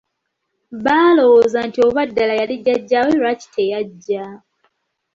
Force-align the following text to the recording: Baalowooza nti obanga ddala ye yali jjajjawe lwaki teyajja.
Baalowooza 0.83 1.59
nti 1.67 1.79
obanga 1.87 2.09
ddala 2.09 2.33
ye 2.35 2.39
yali 2.41 2.55
jjajjawe 2.63 3.11
lwaki 3.19 3.47
teyajja. 3.55 4.25